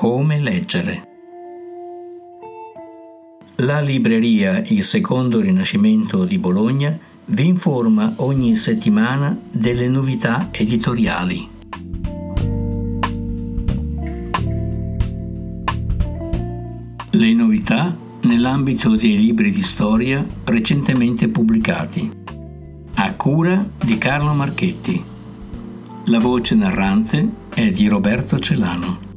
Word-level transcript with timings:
Come 0.00 0.40
leggere. 0.40 1.08
La 3.56 3.80
libreria 3.80 4.62
Il 4.68 4.82
Secondo 4.82 5.40
Rinascimento 5.40 6.24
di 6.24 6.38
Bologna 6.38 6.98
vi 7.26 7.46
informa 7.46 8.14
ogni 8.16 8.56
settimana 8.56 9.38
delle 9.52 9.88
novità 9.88 10.48
editoriali. 10.52 11.46
Le 17.10 17.34
novità 17.34 17.94
nell'ambito 18.22 18.96
dei 18.96 19.18
libri 19.18 19.50
di 19.50 19.62
storia 19.62 20.26
recentemente 20.44 21.28
pubblicati. 21.28 22.10
A 22.94 23.14
cura 23.16 23.70
di 23.84 23.98
Carlo 23.98 24.32
Marchetti. 24.32 25.04
La 26.06 26.18
voce 26.20 26.54
narrante 26.54 27.28
è 27.50 27.68
di 27.68 27.86
Roberto 27.86 28.38
Celano. 28.38 29.09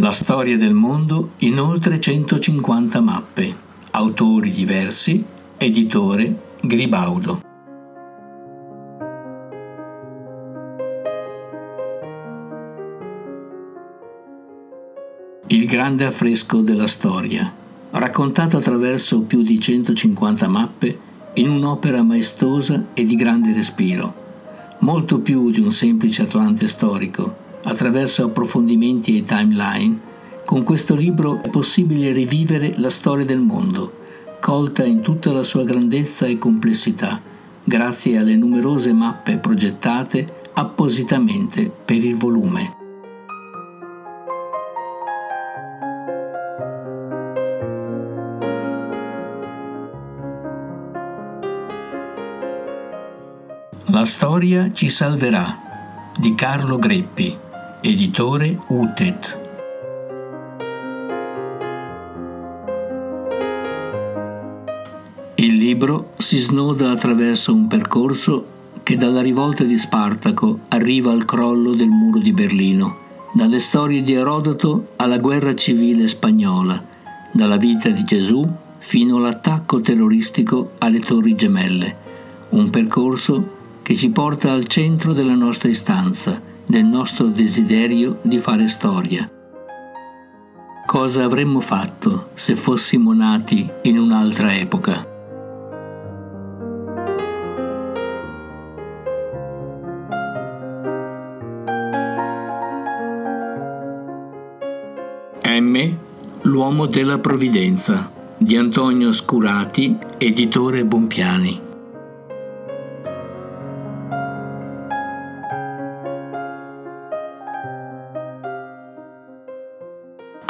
La 0.00 0.12
storia 0.12 0.56
del 0.56 0.72
mondo 0.72 1.32
in 1.40 1.60
oltre 1.60 2.00
150 2.00 3.02
mappe, 3.02 3.54
autori 3.90 4.50
diversi, 4.50 5.22
editore 5.58 6.54
Gribaudo. 6.62 7.42
Il 15.48 15.66
grande 15.66 16.06
affresco 16.06 16.62
della 16.62 16.86
storia, 16.86 17.52
raccontato 17.90 18.56
attraverso 18.56 19.20
più 19.20 19.42
di 19.42 19.60
150 19.60 20.48
mappe 20.48 20.98
in 21.34 21.50
un'opera 21.50 22.02
maestosa 22.02 22.86
e 22.94 23.04
di 23.04 23.16
grande 23.16 23.52
respiro, 23.52 24.14
molto 24.78 25.20
più 25.20 25.50
di 25.50 25.60
un 25.60 25.72
semplice 25.72 26.22
Atlante 26.22 26.68
storico 26.68 27.39
attraverso 27.64 28.24
approfondimenti 28.24 29.18
e 29.18 29.24
timeline, 29.24 29.98
con 30.44 30.62
questo 30.62 30.94
libro 30.94 31.42
è 31.42 31.48
possibile 31.48 32.12
rivivere 32.12 32.74
la 32.76 32.90
storia 32.90 33.24
del 33.24 33.40
mondo, 33.40 33.98
colta 34.40 34.84
in 34.84 35.00
tutta 35.00 35.32
la 35.32 35.42
sua 35.42 35.64
grandezza 35.64 36.26
e 36.26 36.38
complessità, 36.38 37.20
grazie 37.62 38.16
alle 38.18 38.34
numerose 38.34 38.92
mappe 38.92 39.38
progettate 39.38 40.38
appositamente 40.54 41.70
per 41.84 42.02
il 42.02 42.16
volume. 42.16 42.78
La 53.86 54.04
storia 54.04 54.72
ci 54.72 54.88
salverà 54.88 55.58
di 56.16 56.34
Carlo 56.34 56.76
Greppi 56.76 57.48
editore 57.82 58.58
UTET. 58.68 59.38
Il 65.36 65.56
libro 65.56 66.12
si 66.18 66.38
snoda 66.38 66.90
attraverso 66.90 67.54
un 67.54 67.66
percorso 67.68 68.44
che 68.82 68.96
dalla 68.96 69.22
rivolta 69.22 69.64
di 69.64 69.78
Spartaco 69.78 70.60
arriva 70.68 71.10
al 71.10 71.24
crollo 71.24 71.72
del 71.74 71.88
muro 71.88 72.18
di 72.18 72.34
Berlino, 72.34 72.96
dalle 73.32 73.60
storie 73.60 74.02
di 74.02 74.12
Erodoto 74.12 74.88
alla 74.96 75.16
guerra 75.16 75.54
civile 75.54 76.06
spagnola, 76.06 76.84
dalla 77.32 77.56
vita 77.56 77.88
di 77.88 78.04
Gesù 78.04 78.46
fino 78.76 79.16
all'attacco 79.16 79.80
terroristico 79.80 80.72
alle 80.78 80.98
Torri 80.98 81.34
Gemelle, 81.34 81.96
un 82.50 82.68
percorso 82.68 83.56
che 83.80 83.94
ci 83.94 84.10
porta 84.10 84.52
al 84.52 84.66
centro 84.66 85.14
della 85.14 85.34
nostra 85.34 85.70
istanza, 85.70 86.49
del 86.70 86.84
nostro 86.84 87.26
desiderio 87.26 88.18
di 88.22 88.38
fare 88.38 88.68
storia. 88.68 89.28
Cosa 90.86 91.24
avremmo 91.24 91.58
fatto 91.60 92.30
se 92.34 92.54
fossimo 92.54 93.12
nati 93.12 93.68
in 93.82 93.98
un'altra 93.98 94.56
epoca? 94.56 95.04
M. 105.44 105.96
L'uomo 106.42 106.86
della 106.86 107.18
provvidenza 107.18 108.10
di 108.36 108.56
Antonio 108.56 109.10
Scurati, 109.12 109.98
editore 110.18 110.84
Bompiani. 110.84 111.69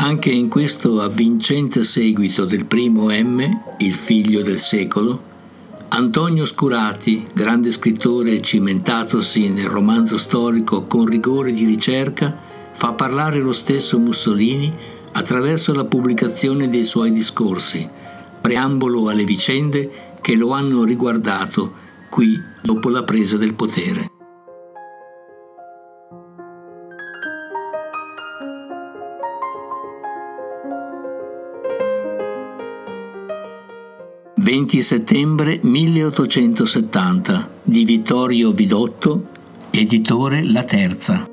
Anche 0.00 0.30
in 0.30 0.48
questo 0.48 1.02
avvincente 1.02 1.82
seguito 1.82 2.44
del 2.44 2.66
primo 2.66 3.08
M, 3.08 3.40
il 3.78 3.94
figlio 3.94 4.42
del 4.42 4.60
secolo, 4.60 5.20
Antonio 5.88 6.44
Scurati, 6.44 7.26
grande 7.34 7.72
scrittore 7.72 8.40
cimentatosi 8.40 9.48
nel 9.48 9.66
romanzo 9.66 10.16
storico 10.16 10.84
con 10.84 11.04
rigore 11.04 11.52
di 11.52 11.64
ricerca, 11.64 12.32
fa 12.70 12.92
parlare 12.92 13.40
lo 13.40 13.50
stesso 13.50 13.98
Mussolini 13.98 14.72
attraverso 15.14 15.74
la 15.74 15.84
pubblicazione 15.84 16.68
dei 16.68 16.84
suoi 16.84 17.10
discorsi, 17.10 17.86
preambolo 18.40 19.08
alle 19.08 19.24
vicende 19.24 19.90
che 20.20 20.36
lo 20.36 20.52
hanno 20.52 20.84
riguardato 20.84 21.72
qui 22.08 22.40
dopo 22.62 22.88
la 22.88 23.02
presa 23.02 23.36
del 23.36 23.54
potere. 23.54 24.17
20 34.50 34.80
settembre 34.80 35.60
1870 35.62 37.50
di 37.64 37.84
Vittorio 37.84 38.50
Vidotto, 38.50 39.26
editore 39.70 40.42
La 40.42 40.64
Terza. 40.64 41.28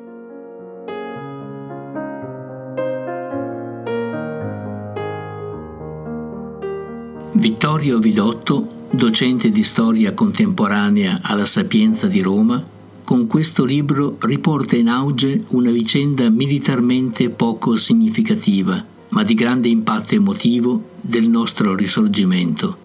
Vittorio 7.32 8.00
Vidotto, 8.00 8.68
docente 8.92 9.50
di 9.50 9.64
storia 9.64 10.14
contemporanea 10.14 11.20
alla 11.22 11.46
Sapienza 11.46 12.08
di 12.08 12.20
Roma, 12.20 12.62
con 13.06 13.28
questo 13.28 13.64
libro 13.64 14.18
riporta 14.20 14.76
in 14.76 14.90
auge 14.90 15.42
una 15.52 15.72
vicenda 15.72 16.30
militarmente 16.30 17.30
poco 17.30 17.78
significativa, 17.78 18.86
ma 19.12 19.24
di 19.24 19.36
grande 19.36 19.70
impatto 19.70 20.16
emotivo 20.16 20.90
del 21.00 21.30
nostro 21.30 21.76
risorgimento. 21.76 22.84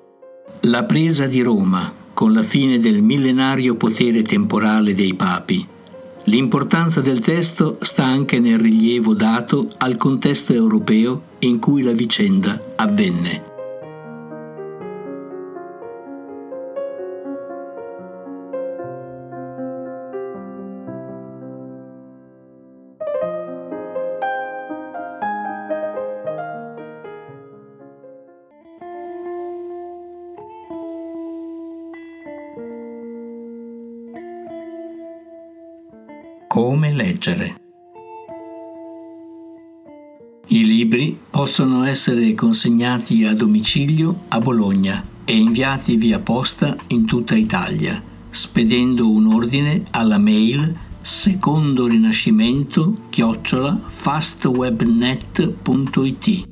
La 0.65 0.85
presa 0.85 1.27
di 1.27 1.41
Roma 1.41 1.91
con 2.13 2.35
la 2.35 2.43
fine 2.43 2.79
del 2.79 3.01
millenario 3.01 3.77
potere 3.77 4.21
temporale 4.21 4.95
dei 4.95 5.15
papi. 5.15 5.67
L'importanza 6.25 7.01
del 7.01 7.21
testo 7.21 7.79
sta 7.81 8.05
anche 8.05 8.41
nel 8.41 8.59
rilievo 8.59 9.15
dato 9.15 9.69
al 9.79 9.97
contesto 9.97 10.53
europeo 10.53 11.23
in 11.39 11.59
cui 11.59 11.81
la 11.81 11.93
vicenda 11.93 12.61
avvenne. 12.77 13.50
Come 36.63 36.93
leggere. 36.93 37.55
I 40.49 40.63
libri 40.63 41.19
possono 41.31 41.85
essere 41.85 42.35
consegnati 42.35 43.25
a 43.25 43.33
domicilio 43.33 44.25
a 44.29 44.41
Bologna 44.41 45.03
e 45.25 45.39
inviati 45.39 45.97
via 45.97 46.21
posta 46.21 46.77
in 46.89 47.07
tutta 47.07 47.35
Italia, 47.35 48.03
spedendo 48.29 49.11
un 49.11 49.29
ordine 49.29 49.85
alla 49.93 50.19
mail 50.19 50.79
secondo 51.01 51.87
rinascimento 51.87 53.05
chiocciola 53.09 53.81
fastwebnet.it. 53.87 56.49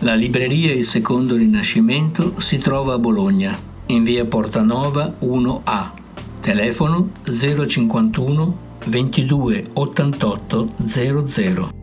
La 0.00 0.14
libreria 0.14 0.72
Il 0.72 0.84
Secondo 0.84 1.36
Rinascimento 1.36 2.40
si 2.40 2.58
trova 2.58 2.94
a 2.94 2.98
Bologna, 2.98 3.56
in 3.86 4.02
via 4.02 4.24
Portanova 4.24 5.14
1A 5.20 5.98
telefono 6.40 7.08
051 7.26 8.52
22 8.86 9.64
88 9.74 10.68
00 10.80 11.79